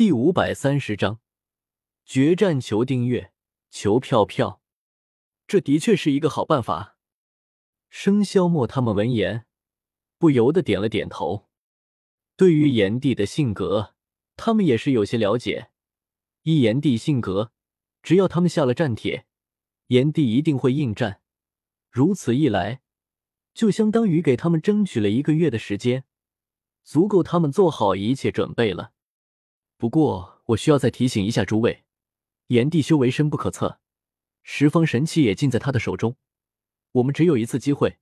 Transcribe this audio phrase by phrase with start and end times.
[0.00, 1.20] 第五百三十章
[2.06, 3.34] 决战，求订阅，
[3.68, 4.62] 求票票。
[5.46, 6.96] 这的确是一个好办法。
[7.90, 9.44] 生肖莫他们闻言
[10.16, 11.50] 不由得点了点头。
[12.34, 13.94] 对于炎帝的性格，
[14.36, 15.70] 他们也是有些了解。
[16.44, 17.52] 依炎帝性格，
[18.02, 19.26] 只要他们下了战帖，
[19.88, 21.20] 炎帝一定会应战。
[21.90, 22.80] 如此一来，
[23.52, 26.06] 就相当于给他们争取了一个月的时间，
[26.82, 28.94] 足够他们做好一切准备了。
[29.80, 31.84] 不过，我需要再提醒一下诸位，
[32.48, 33.80] 炎帝修为深不可测。
[34.42, 36.18] 十方神器也尽在他的手中，
[36.92, 37.98] 我们只有一次机会，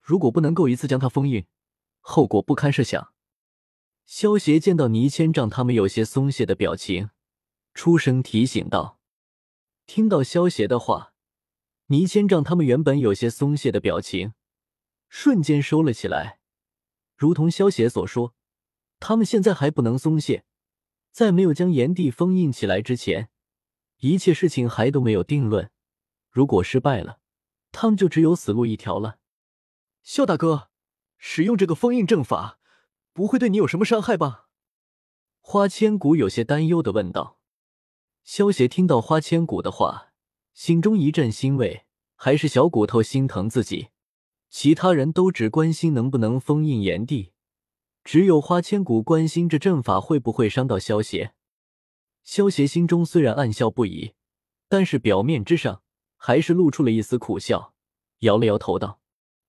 [0.00, 1.44] 如果不能够一次将他封印，
[2.00, 3.12] 后果不堪设想。
[4.06, 7.10] 萧协见到倪千丈他们有些松懈的表情，
[7.74, 8.98] 出声提醒道
[9.86, 11.12] ：“听到萧协的话，
[11.88, 14.32] 倪千丈他们原本有些松懈的表情，
[15.10, 16.40] 瞬间收了起来。
[17.14, 18.34] 如同萧协所说，
[18.98, 20.44] 他们现在还不能松懈，
[21.10, 23.28] 在没有将炎帝封印起来之前。”
[24.00, 25.70] 一切事情还都没有定论，
[26.30, 27.18] 如果失败了，
[27.70, 29.18] 他们就只有死路一条了。
[30.02, 30.70] 萧大哥，
[31.18, 32.58] 使用这个封印阵法，
[33.12, 34.48] 不会对你有什么伤害吧？
[35.40, 37.38] 花千骨有些担忧的问道。
[38.24, 40.12] 萧协听到花千骨的话，
[40.54, 43.88] 心中一阵欣慰，还是小骨头心疼自己。
[44.48, 47.32] 其他人都只关心能不能封印炎帝，
[48.12, 51.32] 只有花千骨关心这阵法会不会伤到萧协。
[52.24, 54.14] 萧协心中虽然暗笑不已，
[54.66, 55.84] 但是表面之上
[56.16, 57.72] 还是露出了一丝苦笑，
[58.22, 59.00] 摇了摇头道：“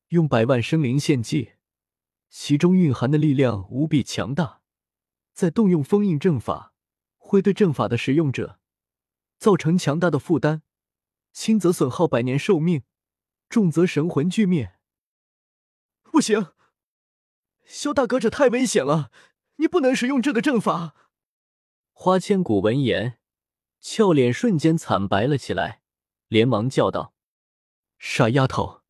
[0.09, 1.53] 用百万生灵献祭，
[2.29, 4.61] 其中蕴含的力量无比强大，
[5.33, 6.75] 再动用封印阵法，
[7.17, 8.59] 会对阵法的使用者
[9.39, 10.61] 造成强大的负担，
[11.33, 12.83] 轻则损耗百年寿命，
[13.49, 14.75] 重则神魂俱灭。
[16.03, 16.49] 不行，
[17.73, 19.11] 萧大哥，这太危险了，
[19.55, 20.93] 你不能使用这个阵法。”
[21.93, 23.17] 花千骨闻言，
[23.79, 25.81] 俏脸瞬间惨白了起来，
[26.27, 27.13] 连忙叫道
[27.97, 28.81] ：“傻丫头，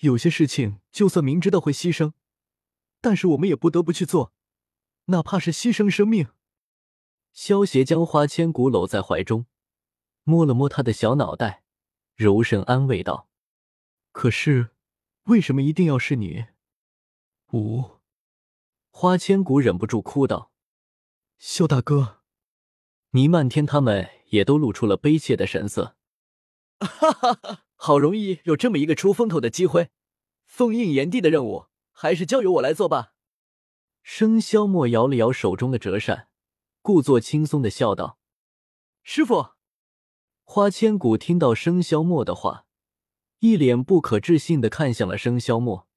[0.00, 2.12] 有些事情就算明知道会牺牲，
[3.00, 4.34] 但是我们也不得不去做，
[5.06, 6.28] 哪怕是牺牲生命。”
[7.32, 9.46] 萧协将花千骨搂在怀中，
[10.24, 11.62] 摸了摸他的小脑袋，
[12.16, 13.30] 柔声安慰道
[14.12, 14.72] ：“可是，
[15.24, 16.46] 为什么一定要是你？”
[17.54, 17.99] 呜，
[19.00, 20.52] 花千骨忍不住哭道
[21.40, 22.20] ：“萧大哥。”
[23.12, 25.96] 倪漫天他们也都露出了悲切的神色。
[26.80, 27.64] 哈哈哈！
[27.76, 29.88] 好容易有这么一个出风头的机会，
[30.44, 33.14] 封印炎帝的任务还是交由我来做吧。
[34.02, 36.28] 生肖墨摇了摇手中的折扇，
[36.82, 38.18] 故作轻松的笑道
[39.02, 39.52] ：“师傅。”
[40.44, 42.66] 花千骨听到生肖墨的话，
[43.38, 45.88] 一脸不可置信的看向了生肖墨：“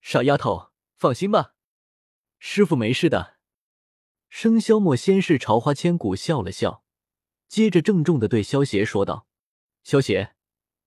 [0.00, 1.52] 傻丫头，放心吧，
[2.44, 3.36] 师傅没事的。”
[4.28, 6.82] 生肖墨先是朝花千骨笑了笑，
[7.46, 9.28] 接着郑重的对萧邪说道
[9.84, 10.34] ：“萧邪，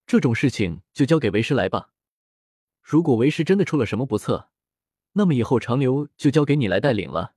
[0.05, 1.93] 这种事情就交给为师来吧。
[2.81, 4.49] 如果为师真的出了什么不测，
[5.13, 7.35] 那么以后长留就交给你来带领了。”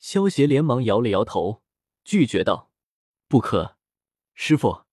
[0.00, 1.62] 萧邪连忙摇了摇头，
[2.02, 2.70] 拒绝道
[3.28, 3.76] ：“不可，
[4.32, 4.84] 师傅，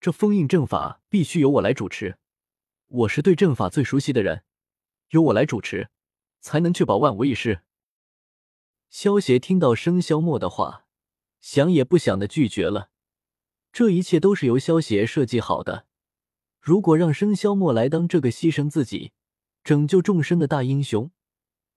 [0.00, 2.18] 这封印阵法必须由我来主持。
[2.88, 4.42] 我是对阵法最熟悉的人，
[5.10, 5.90] 由我来主持，
[6.46, 7.62] 才能确保万无一失。”
[8.88, 10.86] 萧协听到生肖墨的话，
[11.40, 12.90] 想也不想的拒绝了。
[13.72, 15.88] 这一切都是由萧协设计好的。
[16.60, 19.10] 如果让生肖墨来当这个牺牲自己、
[19.64, 21.10] 拯救众生的大英雄，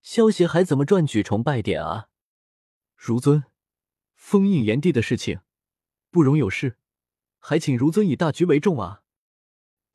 [0.03, 2.09] 萧协还怎么赚取崇拜点啊？
[2.95, 3.45] 如尊，
[4.13, 5.39] 封印炎帝的事情
[6.11, 6.77] 不容有失，
[7.39, 9.01] 还请如尊以大局为重啊！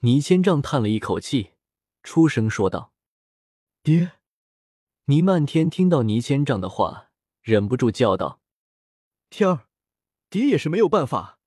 [0.01, 1.53] 倪千丈叹了一口气，
[2.03, 2.93] 出声说道
[3.85, 4.11] ：“爹。”
[5.07, 7.11] 倪漫天听到倪千丈的话，
[7.43, 8.41] 忍不住叫道
[9.29, 9.69] ：“天儿，
[10.31, 11.39] 爹也是没有办法，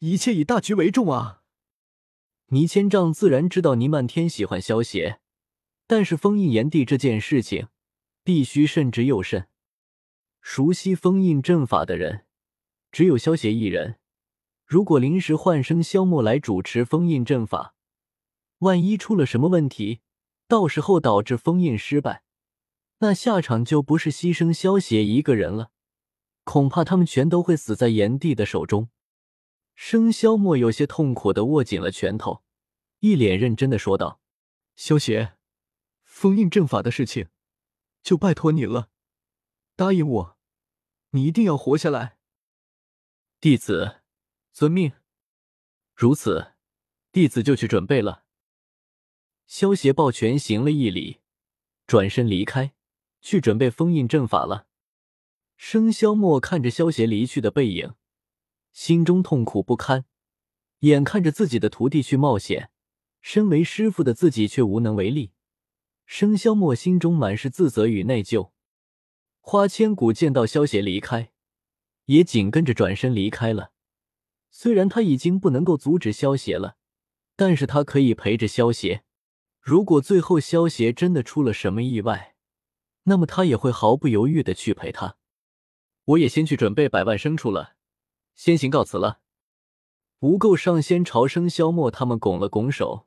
[0.00, 1.42] 一切以大局为重啊。”
[2.50, 5.20] 倪千丈自然知道倪漫天喜欢萧邪，
[5.86, 7.68] 但是封印炎帝这件事情
[8.24, 9.46] 必须慎之又慎。
[10.40, 12.26] 熟悉封印阵法的人
[12.90, 14.00] 只有萧邪一人，
[14.64, 17.76] 如果临时换生萧墨来主持封印阵法，
[18.58, 20.00] 万一出了什么问题，
[20.48, 22.24] 到时候导致封印失败。
[22.98, 25.70] 那下场就不是牺牲萧邪一个人了，
[26.44, 28.90] 恐怕他们全都会死在炎帝的手中。
[29.74, 32.42] 生肖墨有些痛苦的握紧了拳头，
[32.98, 34.20] 一脸认真的说道
[34.74, 35.36] ：“萧邪，
[36.02, 37.28] 封印阵法的事情，
[38.02, 38.90] 就拜托你了，
[39.76, 40.38] 答应我，
[41.10, 42.18] 你一定要活下来。”
[43.40, 44.00] 弟子
[44.52, 44.92] 遵命。
[45.94, 46.54] 如此，
[47.12, 48.24] 弟子就去准备了。
[49.46, 51.20] 萧邪抱拳行了一礼，
[51.86, 52.74] 转身离开。
[53.28, 54.68] 去准备封印阵法了。
[55.54, 57.92] 生肖墨看着萧邪离去的背影，
[58.72, 60.06] 心中痛苦不堪。
[60.78, 62.70] 眼看着自己的徒弟去冒险，
[63.20, 65.32] 身为师傅的自己却无能为力。
[66.06, 68.52] 生肖墨心中满是自责与内疚。
[69.40, 71.32] 花千骨见到萧邪离开，
[72.06, 73.72] 也紧跟着转身离开了。
[74.50, 76.78] 虽然他已经不能够阻止萧邪了，
[77.36, 79.04] 但是他可以陪着萧邪。
[79.60, 82.36] 如果最后萧邪真的出了什么意外，
[83.08, 85.16] 那么他也会毫不犹豫的去陪他。
[86.04, 87.74] 我也先去准备百万牲畜了，
[88.34, 89.20] 先行告辞了。
[90.20, 93.06] 无垢上仙朝生萧默他们拱了拱手，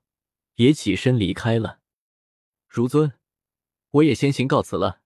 [0.56, 1.80] 也起身离开了。
[2.68, 3.14] 如尊，
[3.92, 5.02] 我也先行告辞了。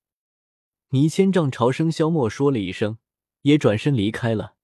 [0.89, 2.99] 倪千丈朝生萧默说了一声，
[3.41, 4.55] 也转身离开了。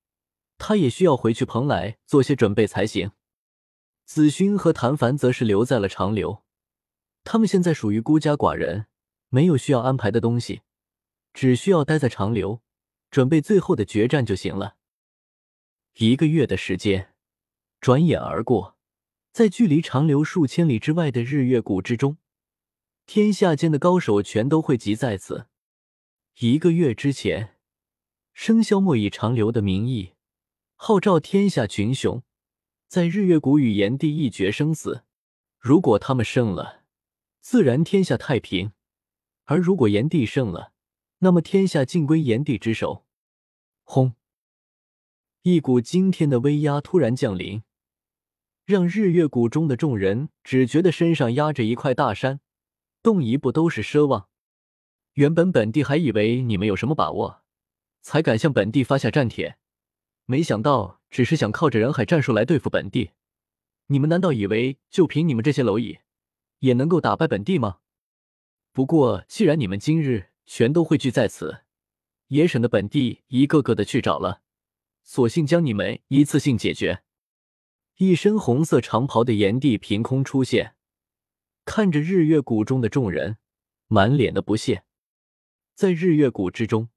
[0.57, 3.11] 他也需要回去蓬莱做些准备才行。
[4.05, 6.43] 子勋和谭凡则是留在了长留，
[7.23, 8.85] 他们现在属于孤家寡人，
[9.31, 10.61] 没有需要安排的东西，
[11.33, 12.61] 只需要待在长留，
[13.09, 14.75] 准备最后的决战就行了。
[15.95, 17.07] 一个月的时间。
[17.79, 18.77] 转眼而过，
[19.31, 22.17] 在距离长留数千里之外的日月谷之中，
[23.07, 25.47] 天下间的高手全都汇集在此。
[26.37, 27.57] 一个月之前，
[28.33, 30.13] 生肖莫以长留的名义
[30.75, 32.21] 号召天下群雄，
[32.87, 35.03] 在日月谷与炎帝一决生死。
[35.57, 36.83] 如果他们胜了，
[37.39, 38.73] 自然天下太平；
[39.45, 40.73] 而如果炎帝胜了，
[41.19, 43.05] 那么天下尽归炎帝之手。
[43.83, 44.13] 轰！
[45.41, 47.63] 一股惊天的威压突然降临。
[48.63, 52.39] 让日月谷中的众人只觉得身上压着一块大山，
[53.01, 54.29] 动一步都是奢望。
[55.13, 57.41] 原本本帝还以为你们有什么把握，
[58.01, 59.57] 才敢向本帝发下战帖，
[60.25, 63.11] 没想到只是想靠着人海战术来对付本帝。
[63.87, 65.97] 你们难道以为就凭你们这些蝼蚁，
[66.59, 67.79] 也能够打败本帝吗？
[68.73, 71.63] 不过既然你们今日全都汇聚在此，
[72.27, 74.41] 也省得本地一个个的去找了，
[75.03, 77.03] 索性将你们一次性解决。
[77.97, 80.75] 一身红色长袍的炎帝凭空出现，
[81.65, 83.37] 看着日月谷中的众人，
[83.87, 84.85] 满脸的不屑。
[85.75, 86.89] 在日月谷之中，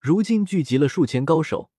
[0.00, 1.70] 如今聚集了数千高手，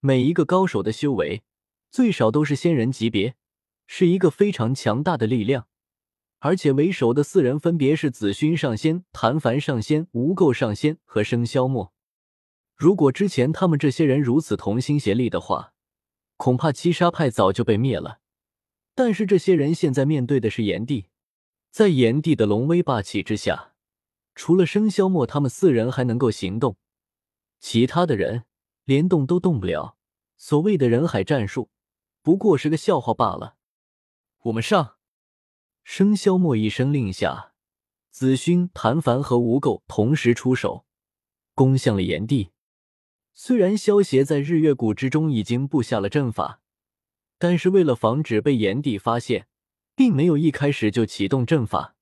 [0.00, 1.42] 每一个高手的修为
[1.90, 3.36] 最少都是仙人级别，
[3.86, 5.66] 是一个非常强大的力量。
[6.38, 11.92] 而且为首的四人分别是紫薰上仙、谭凡上仙、无垢上仙和生肖墨。
[12.76, 15.72] 如果之前他们这些人如此同心协力的话，
[16.36, 18.20] 恐怕七杀派早就被灭了，
[18.94, 21.06] 但是这些人现在面对的是炎帝，
[21.70, 23.72] 在炎帝的龙威霸气之下，
[24.34, 26.76] 除了生肖墨他们四人还能够行动，
[27.58, 28.44] 其他的人
[28.84, 29.96] 连动都动不了。
[30.36, 31.70] 所谓的人海战术，
[32.20, 33.56] 不过是个笑话罢了。
[34.42, 34.95] 我们上！
[35.88, 37.52] 生肖墨一声令下，
[38.10, 40.84] 紫薰、谭凡和吴垢同时出手，
[41.54, 42.50] 攻向了炎帝。
[43.32, 46.60] 虽然萧协在日月谷之中已经布下了阵法，
[47.38, 49.46] 但是为了防止被炎帝发现，
[49.94, 51.95] 并没有一开始就启动阵法。